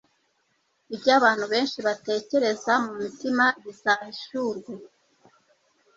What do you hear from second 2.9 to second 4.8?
mutima bizahishurwe.»